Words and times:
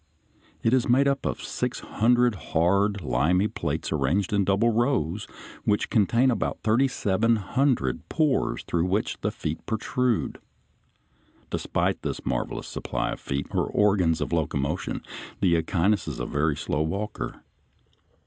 It 0.63 0.73
is 0.73 0.89
made 0.89 1.07
up 1.07 1.27
of 1.27 1.33
about 1.37 1.45
six 1.45 1.81
hundred 1.81 2.33
hard, 2.33 3.01
limy 3.03 3.47
plates 3.47 3.91
arranged 3.91 4.33
in 4.33 4.43
double 4.43 4.71
rows, 4.71 5.27
which 5.63 5.91
contain 5.91 6.31
about 6.31 6.57
thirty 6.63 6.87
seven 6.87 7.35
hundred 7.35 8.09
pores 8.09 8.63
through 8.63 8.85
which 8.85 9.21
the 9.21 9.29
feet 9.29 9.63
protrude. 9.67 10.39
Despite 11.51 12.01
this 12.01 12.25
marvelous 12.25 12.65
supply 12.67 13.11
of 13.11 13.19
feet, 13.19 13.45
or 13.51 13.67
organs 13.67 14.21
of 14.21 14.33
locomotion, 14.33 15.03
the 15.39 15.53
Echinus 15.55 16.07
is 16.07 16.19
a 16.19 16.25
very 16.25 16.57
slow 16.57 16.81
walker. 16.81 17.43